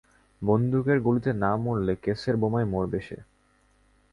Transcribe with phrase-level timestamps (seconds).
[0.41, 3.17] বন্দুকের গুলিতে না মরলে, কেসের বোমায় মরবে সে।